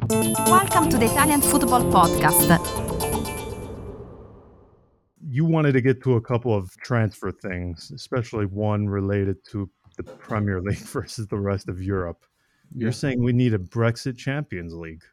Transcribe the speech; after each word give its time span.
Welcome 0.00 0.88
to 0.90 0.98
the 0.98 1.04
Italian 1.08 1.40
Football 1.40 1.82
Podcast. 1.84 2.50
You 5.30 5.44
wanted 5.44 5.72
to 5.74 5.80
get 5.80 6.02
to 6.02 6.14
a 6.14 6.20
couple 6.20 6.52
of 6.52 6.76
transfer 6.78 7.30
things, 7.30 7.92
especially 7.94 8.46
one 8.46 8.88
related 8.88 9.36
to 9.52 9.70
the 9.96 10.02
Premier 10.02 10.60
League 10.60 10.78
versus 10.96 11.28
the 11.28 11.38
rest 11.38 11.68
of 11.68 11.80
Europe. 11.80 12.24
You're 12.74 12.88
Yeah. 12.88 12.92
saying 12.92 13.22
we 13.22 13.32
need 13.32 13.54
a 13.54 13.58
Brexit 13.58 14.16
Champions 14.18 14.74
League. 14.74 15.04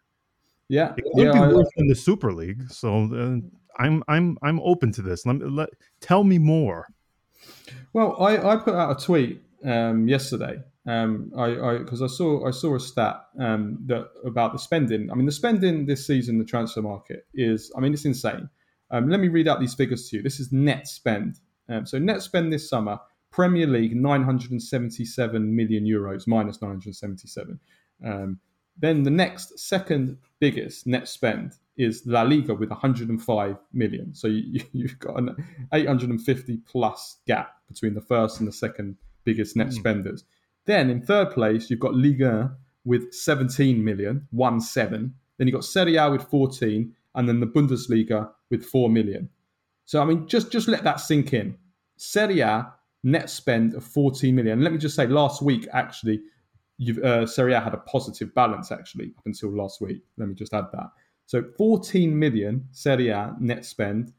Yeah, 0.67 0.93
It 0.97 1.03
could 1.13 1.25
yeah. 1.25 1.31
be 1.33 1.37
I- 1.37 1.53
worse 1.53 1.69
than 1.77 1.87
the 1.87 1.95
Super 1.95 2.33
League. 2.33 2.63
So 2.71 3.03
uh, 3.13 3.37
I'm 3.77 4.03
I'm 4.07 4.35
I'm 4.41 4.59
open 4.61 4.91
to 4.93 5.03
this. 5.03 5.27
Let 5.27 5.35
me 5.35 5.45
let 5.45 5.69
tell 5.99 6.23
me 6.23 6.39
more. 6.39 6.87
Well, 7.93 8.15
I, 8.19 8.37
I 8.53 8.55
put 8.55 8.73
out 8.73 8.99
a 8.99 9.05
tweet 9.05 9.43
um, 9.65 10.07
yesterday. 10.07 10.61
Um, 10.87 11.31
I 11.37 11.77
because 11.77 12.01
I, 12.01 12.07
saw 12.07 12.47
I 12.47 12.51
saw 12.51 12.75
a 12.75 12.79
stat 12.79 13.21
um, 13.39 13.77
that 13.85 14.07
about 14.25 14.53
the 14.53 14.59
spending. 14.59 15.11
I 15.11 15.15
mean, 15.15 15.25
the 15.25 15.31
spending 15.31 15.85
this 15.85 16.07
season, 16.07 16.39
the 16.39 16.45
transfer 16.45 16.81
market 16.81 17.27
is. 17.33 17.71
I 17.77 17.79
mean, 17.79 17.93
it's 17.93 18.05
insane. 18.05 18.49
Um, 18.89 19.09
let 19.09 19.19
me 19.19 19.27
read 19.27 19.47
out 19.47 19.59
these 19.59 19.75
figures 19.75 20.09
to 20.09 20.17
you. 20.17 20.23
This 20.23 20.39
is 20.39 20.51
net 20.51 20.87
spend. 20.87 21.39
Um, 21.69 21.85
so 21.85 21.97
net 21.97 22.21
spend 22.21 22.51
this 22.51 22.69
summer, 22.69 22.99
Premier 23.31 23.67
League 23.67 23.95
977 23.95 25.55
million 25.55 25.85
euros 25.85 26.27
minus 26.27 26.61
977. 26.61 27.59
Um, 28.05 28.39
then 28.77 29.03
the 29.03 29.11
next 29.11 29.57
second 29.59 30.17
biggest 30.39 30.87
net 30.87 31.07
spend 31.07 31.53
is 31.77 32.03
La 32.05 32.23
Liga 32.23 32.53
with 32.53 32.69
105 32.69 33.57
million. 33.73 34.13
So 34.13 34.27
you, 34.27 34.61
you've 34.73 34.99
got 34.99 35.17
an 35.17 35.35
850 35.73 36.57
plus 36.65 37.17
gap 37.27 37.53
between 37.67 37.93
the 37.93 38.01
first 38.01 38.39
and 38.39 38.47
the 38.47 38.51
second 38.51 38.97
biggest 39.23 39.55
net 39.55 39.67
Mm. 39.67 39.73
spenders. 39.73 40.23
Then 40.65 40.89
in 40.89 41.01
third 41.01 41.31
place, 41.31 41.69
you've 41.69 41.79
got 41.79 41.95
Liga 41.95 42.55
with 42.85 43.13
17 43.13 43.83
million, 43.83 44.27
one 44.31 44.59
seven. 44.61 45.15
Then 45.37 45.47
you've 45.47 45.55
got 45.55 45.65
Serie 45.65 45.95
A 45.95 46.09
with 46.11 46.23
14, 46.23 46.93
and 47.15 47.27
then 47.27 47.39
the 47.39 47.47
Bundesliga 47.47 48.29
with 48.49 48.63
4 48.65 48.89
million. 48.89 49.29
So 49.85 50.01
I 50.01 50.05
mean, 50.05 50.27
just 50.27 50.51
just 50.51 50.67
let 50.67 50.83
that 50.83 50.99
sink 50.99 51.33
in. 51.33 51.57
Serie 51.97 52.39
A 52.41 52.73
net 53.03 53.29
spend 53.29 53.73
of 53.73 53.83
14 53.83 54.33
million. 54.35 54.61
Let 54.61 54.71
me 54.71 54.77
just 54.77 54.95
say, 54.95 55.07
last 55.07 55.41
week 55.41 55.67
actually, 55.73 56.21
you've, 56.77 56.99
uh, 56.99 57.25
Serie 57.25 57.53
A 57.53 57.59
had 57.59 57.73
a 57.73 57.77
positive 57.77 58.33
balance 58.35 58.71
actually 58.71 59.13
up 59.17 59.25
until 59.25 59.49
last 59.55 59.81
week. 59.81 60.01
Let 60.17 60.29
me 60.29 60.35
just 60.35 60.53
add 60.53 60.65
that. 60.73 60.91
So 61.25 61.43
14 61.57 62.17
million 62.17 62.67
Serie 62.71 63.09
A 63.09 63.35
net 63.39 63.65
spend, 63.65 64.13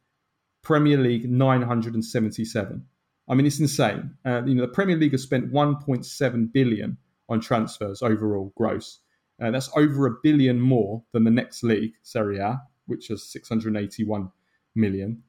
Premier 0.63 0.97
League 0.99 1.31
977. 1.31 2.85
I 3.33 3.35
mean, 3.35 3.47
it's 3.47 3.61
insane. 3.61 4.11
Uh, 4.27 4.43
you 4.45 4.55
know, 4.55 4.61
the 4.61 4.69
Premier 4.69 4.95
League 4.95 5.13
has 5.13 5.23
spent 5.23 5.51
1.7 5.51 6.53
billion 6.53 6.99
on 7.31 7.41
transfers 7.41 8.03
overall, 8.03 8.53
gross. 8.59 8.99
Uh, 9.43 9.51
that's 9.51 9.71
over 9.75 10.07
a 10.07 10.11
billion 10.23 10.61
more 10.61 11.03
than 11.13 11.25
the 11.25 11.31
next 11.31 11.63
league, 11.63 11.95
Serie 12.03 12.41
A, 12.41 12.61
which 12.85 13.11
is 13.11 13.33
681 13.33 14.31
million. 14.75 15.23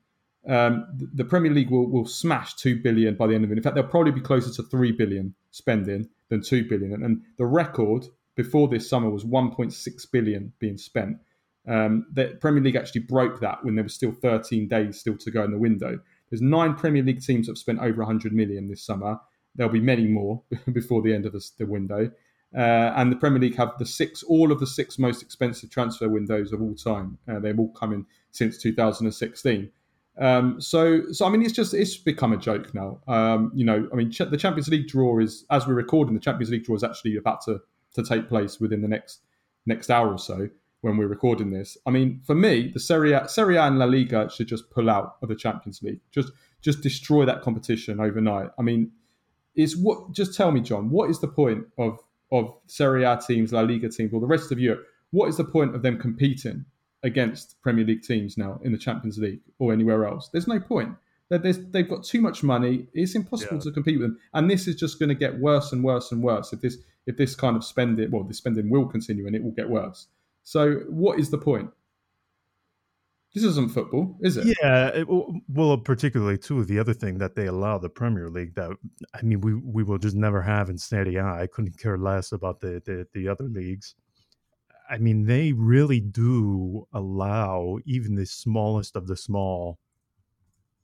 Um, 0.45 0.85
the, 1.13 1.23
Premier 1.23 1.53
League 1.53 1.69
will, 1.69 1.89
will 1.89 2.05
smash 2.05 2.55
2 2.55 2.81
billion 2.81 3.15
by 3.15 3.25
the 3.25 3.35
end 3.35 3.45
of 3.45 3.51
it. 3.53 3.57
In 3.57 3.63
fact, 3.63 3.75
they'll 3.75 3.85
probably 3.85 4.11
be 4.11 4.19
closer 4.19 4.51
to 4.51 4.69
3 4.69 4.91
billion 4.91 5.33
spending 5.51 6.09
than 6.27 6.43
2 6.43 6.67
billion. 6.67 6.91
And, 6.91 7.05
and 7.05 7.21
the 7.37 7.45
record 7.45 8.07
before 8.35 8.67
this 8.67 8.89
summer 8.89 9.09
was 9.09 9.23
1.6 9.23 10.11
billion 10.11 10.51
being 10.59 10.77
spent. 10.77 11.19
Um, 11.65 12.07
the 12.11 12.37
Premier 12.41 12.61
League 12.61 12.75
actually 12.75 13.03
broke 13.03 13.39
that 13.39 13.63
when 13.63 13.75
there 13.75 13.83
was 13.83 13.93
still 13.93 14.11
13 14.11 14.67
days 14.67 14.99
still 14.99 15.15
to 15.15 15.31
go 15.31 15.45
in 15.45 15.51
the 15.51 15.57
window. 15.57 16.01
There's 16.33 16.41
nine 16.41 16.73
Premier 16.73 17.03
League 17.03 17.21
teams 17.21 17.45
that 17.45 17.51
have 17.51 17.59
spent 17.59 17.77
over 17.77 17.99
100 17.99 18.33
million 18.33 18.67
this 18.67 18.81
summer. 18.83 19.19
There'll 19.53 19.71
be 19.71 19.79
many 19.79 20.07
more 20.07 20.41
before 20.73 21.03
the 21.03 21.13
end 21.13 21.27
of 21.27 21.31
the, 21.31 21.47
the 21.59 21.67
window. 21.67 22.09
Uh, 22.57 22.91
and 22.95 23.11
the 23.11 23.15
Premier 23.15 23.39
League 23.39 23.55
have 23.55 23.77
the 23.77 23.85
six, 23.85 24.23
all 24.23 24.51
of 24.51 24.59
the 24.59 24.65
six 24.65 24.97
most 24.97 25.21
expensive 25.21 25.69
transfer 25.69 26.09
windows 26.09 26.51
of 26.51 26.59
all 26.59 26.73
time. 26.73 27.19
Uh, 27.27 27.37
they've 27.37 27.59
all 27.59 27.71
come 27.73 27.93
in 27.93 28.03
since 28.31 28.57
2016. 28.57 29.69
Um, 30.17 30.59
so, 30.59 31.03
so 31.11 31.27
I 31.27 31.29
mean, 31.29 31.43
it's 31.43 31.53
just 31.53 31.75
it's 31.75 31.97
become 31.97 32.33
a 32.33 32.37
joke 32.37 32.73
now. 32.73 32.99
Um, 33.07 33.51
you 33.53 33.63
know, 33.63 33.87
I 33.93 33.95
mean, 33.95 34.09
ch- 34.09 34.27
the 34.27 34.35
Champions 34.35 34.69
League 34.69 34.87
draw 34.87 35.19
is 35.19 35.45
as 35.51 35.67
we're 35.67 35.75
recording, 35.75 36.15
the 36.15 36.19
Champions 36.19 36.49
League 36.49 36.63
draw 36.63 36.75
is 36.75 36.83
actually 36.83 37.15
about 37.15 37.41
to 37.45 37.59
to 37.93 38.01
take 38.01 38.27
place 38.27 38.59
within 38.59 38.81
the 38.81 38.87
next 38.87 39.19
next 39.67 39.91
hour 39.91 40.11
or 40.11 40.17
so 40.17 40.49
when 40.83 40.97
we're 40.97 41.07
recording 41.07 41.49
this. 41.49 41.77
I 41.85 41.91
mean, 41.91 42.19
for 42.25 42.35
me, 42.35 42.69
the 42.73 42.79
Serie 42.79 43.13
A, 43.13 43.27
Serie 43.27 43.55
A 43.55 43.63
and 43.63 43.79
La 43.79 43.85
Liga 43.85 44.29
should 44.29 44.47
just 44.49 44.69
pull 44.69 44.89
out 44.89 45.15
of 45.21 45.29
the 45.29 45.35
Champions 45.35 45.81
League. 45.81 46.01
Just 46.11 46.31
just 46.61 46.81
destroy 46.81 47.25
that 47.25 47.41
competition 47.41 47.99
overnight. 47.99 48.49
I 48.59 48.61
mean, 48.63 48.91
it's 49.55 49.75
what 49.77 50.11
just 50.11 50.35
tell 50.35 50.51
me, 50.51 50.59
John, 50.61 50.89
what 50.89 51.09
is 51.09 51.19
the 51.21 51.27
point 51.29 51.65
of 51.77 51.99
of 52.33 52.53
Serie 52.67 53.03
A 53.05 53.17
teams, 53.25 53.53
La 53.53 53.61
Liga 53.61 53.87
teams, 53.89 54.13
or 54.13 54.19
the 54.19 54.27
rest 54.27 54.51
of 54.51 54.59
Europe? 54.59 54.85
What 55.11 55.29
is 55.29 55.37
the 55.37 55.45
point 55.45 55.73
of 55.73 55.83
them 55.83 55.97
competing 55.97 56.65
against 57.01 57.61
Premier 57.61 57.85
League 57.85 58.01
teams 58.03 58.37
now 58.37 58.59
in 58.63 58.71
the 58.73 58.77
Champions 58.77 59.17
League 59.17 59.41
or 59.59 59.71
anywhere 59.71 60.05
else? 60.05 60.29
There's 60.33 60.47
no 60.47 60.59
point. 60.59 60.95
There's- 61.29 61.59
they've 61.71 61.89
got 61.89 62.03
too 62.03 62.21
much 62.21 62.43
money. 62.43 62.87
It's 62.93 63.15
impossible 63.15 63.55
Yeah. 63.57 63.61
to 63.63 63.71
compete 63.71 63.99
with 63.99 64.09
them, 64.09 64.19
and 64.33 64.51
this 64.51 64.67
is 64.67 64.75
just 64.75 64.99
going 64.99 65.09
to 65.09 65.15
get 65.15 65.39
worse 65.39 65.71
and 65.71 65.81
worse 65.83 66.11
and 66.11 66.21
worse 66.21 66.51
if 66.51 66.59
this 66.61 66.77
if 67.05 67.17
this 67.17 67.35
kind 67.35 67.55
of 67.57 67.63
spending. 67.63 68.11
Well, 68.11 68.23
the 68.23 68.33
spending 68.33 68.69
will 68.69 68.85
continue, 68.85 69.25
and 69.27 69.35
it 69.35 69.43
will 69.43 69.51
get 69.51 69.69
worse. 69.69 70.07
So, 70.43 70.81
what 70.89 71.19
is 71.19 71.29
the 71.29 71.37
point? 71.37 71.69
This 73.33 73.43
isn't 73.43 73.71
football, 73.71 74.15
is 74.21 74.37
it? 74.37 74.55
Yeah, 74.61 74.89
it, 74.89 75.07
well, 75.47 75.77
particularly 75.77 76.37
too 76.37 76.63
the 76.63 76.77
other 76.77 76.93
thing 76.93 77.17
that 77.17 77.35
they 77.35 77.47
allow 77.47 77.79
the 77.79 77.89
Premier 77.89 78.29
League 78.29 78.53
that 78.55 78.71
I 79.13 79.23
mean 79.23 79.41
we 79.41 79.55
we 79.55 79.83
will 79.83 79.97
just 79.97 80.15
never 80.15 80.41
have 80.41 80.69
in 80.69 80.77
Serie 80.77 81.15
A. 81.15 81.25
I 81.25 81.47
couldn't 81.47 81.79
care 81.79 81.97
less 81.97 82.31
about 82.31 82.59
the 82.59 82.81
the, 82.85 83.07
the 83.13 83.27
other 83.27 83.45
leagues. 83.45 83.95
I 84.89 84.97
mean, 84.97 85.25
they 85.25 85.53
really 85.53 85.99
do 85.99 86.87
allow 86.93 87.79
even 87.85 88.15
the 88.15 88.25
smallest 88.25 88.95
of 88.95 89.07
the 89.07 89.15
small 89.15 89.79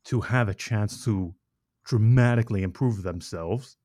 to 0.05 0.21
have 0.21 0.49
a 0.49 0.53
chance 0.53 1.03
to 1.05 1.35
dramatically 1.83 2.63
improve 2.63 3.03
themselves 3.03 3.77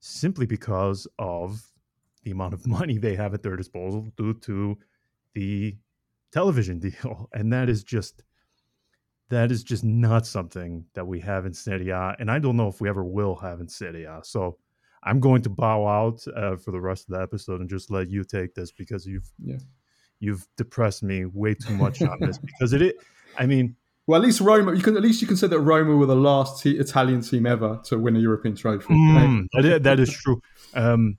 simply 0.00 0.46
because 0.46 1.08
of 1.18 1.72
the 2.26 2.32
amount 2.32 2.52
of 2.52 2.66
money 2.66 2.98
they 2.98 3.14
have 3.14 3.32
at 3.34 3.42
their 3.42 3.56
disposal 3.56 4.08
due 4.16 4.34
to 4.34 4.76
the 5.34 5.76
television 6.32 6.78
deal. 6.80 7.30
And 7.38 7.52
that 7.52 7.68
is 7.70 7.82
just 7.84 8.22
that 9.30 9.50
is 9.50 9.62
just 9.64 9.82
not 9.84 10.26
something 10.26 10.84
that 10.94 11.06
we 11.06 11.18
have 11.20 11.46
in 11.46 11.54
Serie 11.54 11.90
A, 11.90 12.14
and 12.20 12.30
I 12.30 12.38
don't 12.38 12.56
know 12.56 12.68
if 12.68 12.80
we 12.80 12.88
ever 12.88 13.04
will 13.04 13.34
have 13.36 13.58
in 13.60 13.68
Serie 13.68 14.04
A. 14.04 14.20
So 14.22 14.58
I'm 15.02 15.18
going 15.20 15.42
to 15.42 15.50
bow 15.50 15.86
out 15.86 16.18
uh, 16.36 16.56
for 16.56 16.70
the 16.72 16.80
rest 16.80 17.08
of 17.08 17.14
the 17.14 17.22
episode 17.22 17.60
and 17.60 17.68
just 17.70 17.90
let 17.90 18.08
you 18.08 18.22
take 18.24 18.54
this 18.54 18.70
because 18.72 19.06
you've 19.06 19.30
Yeah. 19.42 19.58
you've 20.20 20.46
depressed 20.56 21.02
me 21.02 21.24
way 21.26 21.54
too 21.54 21.74
much 21.76 22.02
on 22.02 22.18
this 22.20 22.38
because 22.50 22.72
it. 22.72 22.82
i- 22.82 22.94
I 23.42 23.44
mean, 23.46 23.76
Well, 24.06 24.20
at 24.20 24.26
least 24.26 24.40
Roma. 24.40 24.74
You 24.74 24.82
can 24.82 24.96
at 24.96 25.02
least 25.02 25.20
you 25.22 25.28
can 25.28 25.36
say 25.36 25.46
that 25.48 25.60
Roma 25.60 25.94
were 25.96 26.06
the 26.06 26.16
last 26.30 26.62
te- 26.62 26.78
Italian 26.86 27.20
team 27.20 27.44
ever 27.46 27.80
to 27.88 27.98
win 27.98 28.16
a 28.16 28.20
European 28.20 28.54
trophy. 28.56 28.94
Mm, 28.94 29.46
that, 29.52 29.64
is, 29.64 29.82
that 29.82 30.00
is 30.00 30.10
true. 30.22 30.40
Um, 30.74 31.18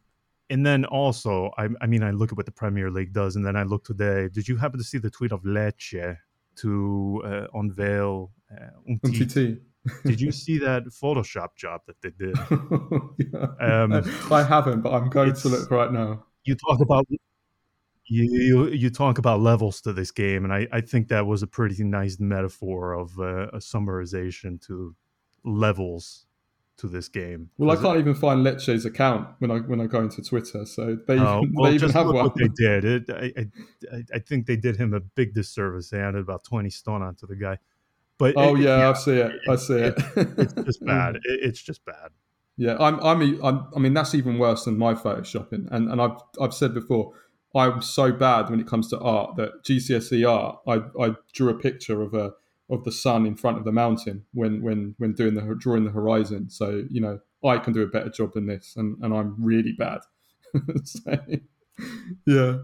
and 0.49 0.65
then 0.65 0.85
also, 0.85 1.51
I, 1.57 1.67
I 1.81 1.87
mean, 1.87 2.03
I 2.03 2.11
look 2.11 2.31
at 2.31 2.37
what 2.37 2.45
the 2.45 2.51
Premier 2.51 2.89
League 2.89 3.13
does, 3.13 3.35
and 3.35 3.45
then 3.45 3.55
I 3.55 3.63
look 3.63 3.83
today. 3.83 4.29
Did 4.31 4.47
you 4.47 4.55
happen 4.55 4.77
to 4.79 4.83
see 4.83 4.97
the 4.97 5.09
tweet 5.09 5.31
of 5.31 5.43
Lecce 5.43 6.17
to 6.57 7.21
uh, 7.25 7.47
unveil 7.53 8.31
uh, 8.51 8.69
Umtiti? 8.89 9.59
Did 10.05 10.21
you 10.21 10.31
see 10.43 10.57
that 10.59 10.85
Photoshop 10.85 11.55
job 11.55 11.81
that 11.87 12.01
they 12.01 12.11
did? 12.11 12.35
Yeah. 13.19 13.83
Um, 13.83 13.93
I 14.31 14.43
haven't, 14.43 14.81
but 14.81 14.93
I'm 14.93 15.09
going 15.09 15.33
to 15.33 15.47
look 15.49 15.71
right 15.71 15.91
now. 15.91 16.23
You 16.43 16.55
talk 16.55 16.79
about 16.81 17.05
you, 17.09 18.23
you 18.23 18.67
you 18.67 18.89
talk 18.89 19.17
about 19.17 19.41
levels 19.41 19.81
to 19.81 19.91
this 19.91 20.11
game, 20.11 20.45
and 20.45 20.53
I, 20.53 20.67
I 20.71 20.81
think 20.81 21.07
that 21.09 21.25
was 21.25 21.41
a 21.43 21.47
pretty 21.47 21.83
nice 21.83 22.19
metaphor 22.19 22.93
of 22.93 23.19
uh, 23.19 23.47
a 23.47 23.57
summarization 23.57 24.61
to 24.67 24.95
levels 25.43 26.26
to 26.77 26.87
this 26.87 27.09
game. 27.09 27.49
Well, 27.57 27.75
I 27.77 27.81
can't 27.81 27.97
even 27.97 28.13
find 28.15 28.43
Lecce's 28.43 28.85
account 28.85 29.29
when 29.39 29.49
I 29.51 29.57
when 29.59 29.81
I 29.81 29.87
go 29.87 29.99
into 30.01 30.21
Twitter. 30.21 30.65
So 30.65 30.97
they 31.07 31.17
Oh, 31.19 31.39
even, 31.43 31.53
well, 31.55 31.69
they 31.71 31.75
even 31.75 31.87
just 31.87 31.93
have 31.95 32.07
one. 32.07 32.15
what 32.25 32.35
they 32.35 32.47
did. 32.49 32.85
It, 32.85 33.09
I, 33.09 33.33
I, 33.95 34.03
I- 34.15 34.19
think 34.19 34.45
they 34.45 34.55
did 34.57 34.75
him 34.77 34.93
a 34.93 34.99
big 34.99 35.33
disservice. 35.33 35.89
They 35.89 35.99
added 35.99 36.21
about 36.21 36.43
twenty 36.43 36.69
stone 36.69 37.01
onto 37.01 37.25
the 37.27 37.35
guy. 37.35 37.57
But 38.19 38.35
Oh 38.37 38.55
it- 38.55 38.61
yeah, 38.61 38.89
I 38.89 38.93
see 38.93 39.17
it. 39.17 39.31
I 39.49 39.55
see 39.55 39.73
it. 39.79 39.95
it's 40.15 40.53
just 40.53 40.85
bad. 40.85 41.15
It, 41.17 41.21
it's 41.25 41.61
just 41.61 41.83
bad. 41.85 42.09
Yeah, 42.59 42.75
I'm, 42.79 42.99
I'm, 43.01 43.43
I'm, 43.45 43.67
I 43.75 43.79
mean, 43.79 43.93
that's 43.93 44.15
even 44.15 44.39
worse 44.39 44.65
than 44.65 44.79
my 44.79 44.95
photoshopping. 44.95 45.67
And, 45.69 45.91
and 45.91 46.01
I've, 46.01 46.17
I've 46.41 46.55
said 46.55 46.73
before, 46.73 47.13
I'm 47.55 47.83
so 47.83 48.11
bad 48.11 48.49
when 48.49 48.59
it 48.59 48.65
comes 48.65 48.87
to 48.89 48.99
art 48.99 49.35
that 49.35 49.63
GCSE 49.63 50.27
art, 50.27 50.57
I, 50.67 51.03
I 51.05 51.11
drew 51.33 51.49
a 51.49 51.53
picture 51.53 52.01
of 52.01 52.15
a, 52.15 52.31
of 52.69 52.83
the 52.83 52.91
sun 52.91 53.25
in 53.25 53.35
front 53.35 53.57
of 53.57 53.63
the 53.63 53.71
mountain 53.71 54.25
when, 54.33 54.61
when, 54.61 54.95
when 54.97 55.13
doing 55.13 55.35
the, 55.35 55.55
drawing 55.57 55.85
the 55.85 55.91
horizon. 55.91 56.49
So, 56.49 56.83
you 56.89 56.99
know, 56.99 57.19
I 57.45 57.57
can 57.57 57.73
do 57.73 57.81
a 57.81 57.87
better 57.87 58.09
job 58.09 58.33
than 58.33 58.47
this 58.47 58.73
and, 58.75 58.97
and 59.01 59.13
I'm 59.13 59.35
really 59.39 59.71
bad. 59.71 59.99
so, 60.83 61.17
yeah. 62.25 62.57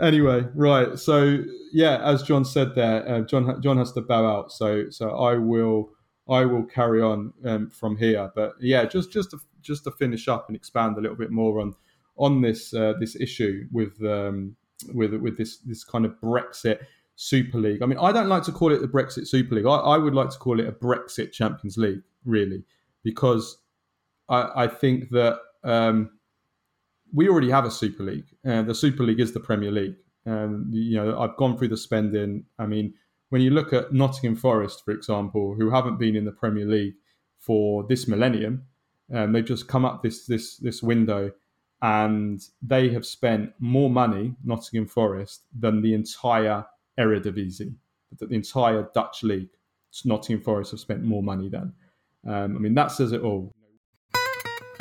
Anyway, 0.00 0.46
right. 0.54 0.98
So 0.98 1.38
yeah, 1.72 2.02
as 2.04 2.22
John 2.22 2.44
said 2.44 2.74
there, 2.74 3.08
uh, 3.08 3.20
John, 3.22 3.62
John 3.62 3.78
has 3.78 3.92
to 3.92 4.02
bow 4.02 4.26
out. 4.26 4.52
So, 4.52 4.90
so 4.90 5.10
I 5.10 5.36
will, 5.36 5.90
I 6.28 6.44
will 6.44 6.64
carry 6.64 7.02
on 7.02 7.32
um, 7.44 7.70
from 7.70 7.96
here. 7.96 8.30
But 8.34 8.54
yeah, 8.60 8.84
just 8.84 9.12
just 9.12 9.30
to, 9.30 9.38
just 9.60 9.84
to 9.84 9.90
finish 9.92 10.28
up 10.28 10.48
and 10.48 10.56
expand 10.56 10.96
a 10.96 11.00
little 11.00 11.16
bit 11.16 11.30
more 11.30 11.60
on 11.60 11.74
on 12.16 12.40
this 12.40 12.72
uh, 12.72 12.94
this 12.98 13.16
issue 13.16 13.66
with 13.72 14.02
um, 14.04 14.56
with 14.94 15.14
with 15.14 15.36
this 15.36 15.58
this 15.58 15.84
kind 15.84 16.04
of 16.04 16.12
Brexit 16.22 16.80
Super 17.16 17.58
League. 17.58 17.82
I 17.82 17.86
mean, 17.86 17.98
I 17.98 18.12
don't 18.12 18.28
like 18.28 18.42
to 18.44 18.52
call 18.52 18.72
it 18.72 18.80
the 18.80 18.88
Brexit 18.88 19.26
Super 19.26 19.54
League. 19.54 19.66
I, 19.66 19.76
I 19.76 19.98
would 19.98 20.14
like 20.14 20.30
to 20.30 20.38
call 20.38 20.60
it 20.60 20.66
a 20.66 20.72
Brexit 20.72 21.32
Champions 21.32 21.76
League, 21.76 22.02
really, 22.24 22.64
because 23.02 23.58
I, 24.28 24.64
I 24.64 24.68
think 24.68 25.10
that 25.10 25.38
um, 25.62 26.10
we 27.12 27.28
already 27.28 27.50
have 27.50 27.64
a 27.64 27.70
Super 27.70 28.02
League. 28.02 28.26
and 28.42 28.68
the 28.68 28.74
Super 28.74 29.04
League 29.04 29.20
is 29.20 29.32
the 29.32 29.40
Premier 29.40 29.70
League. 29.70 29.96
Um, 30.26 30.68
you 30.70 30.96
know, 30.96 31.18
I've 31.18 31.36
gone 31.36 31.56
through 31.56 31.68
the 31.68 31.76
spending. 31.76 32.44
I 32.58 32.66
mean, 32.66 32.94
when 33.28 33.42
you 33.42 33.50
look 33.50 33.72
at 33.72 33.92
Nottingham 33.92 34.36
Forest, 34.36 34.84
for 34.84 34.90
example, 34.90 35.54
who 35.54 35.70
haven't 35.70 35.98
been 35.98 36.16
in 36.16 36.24
the 36.24 36.32
Premier 36.32 36.66
League 36.66 36.94
for 37.38 37.84
this 37.84 38.08
millennium, 38.08 38.64
um, 39.12 39.32
they've 39.32 39.44
just 39.44 39.68
come 39.68 39.84
up 39.84 40.02
this 40.02 40.26
this 40.26 40.56
this 40.56 40.82
window, 40.82 41.30
and 41.82 42.40
they 42.62 42.88
have 42.88 43.04
spent 43.04 43.52
more 43.58 43.90
money, 43.90 44.34
Nottingham 44.42 44.86
Forest, 44.86 45.42
than 45.58 45.82
the 45.82 45.94
entire 45.94 46.64
Eredivisie, 46.98 47.74
the 48.18 48.26
entire 48.28 48.88
Dutch 48.94 49.22
league. 49.22 49.48
Nottingham 50.04 50.42
Forest 50.42 50.72
have 50.72 50.80
spent 50.80 51.04
more 51.04 51.22
money 51.22 51.48
than. 51.48 51.72
Um, 52.26 52.56
I 52.56 52.58
mean, 52.58 52.74
that 52.74 52.90
says 52.90 53.12
it 53.12 53.20
all. 53.20 53.52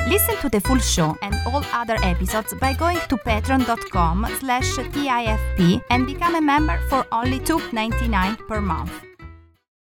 Listen 0.07 0.35
to 0.37 0.49
the 0.49 0.59
full 0.59 0.79
show 0.79 1.15
and 1.21 1.35
all 1.47 1.63
other 1.71 1.97
episodes 2.03 2.53
by 2.59 2.73
going 2.73 2.97
to 3.07 3.15
patreon.com 3.17 4.27
slash 4.39 4.65
TIFP 4.75 5.81
and 5.89 6.05
become 6.05 6.35
a 6.35 6.41
member 6.41 6.77
for 6.89 7.05
only 7.11 7.39
$2.99 7.39 8.47
per 8.47 8.59
month. 8.59 9.12